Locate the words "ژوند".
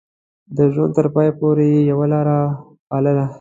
0.73-0.91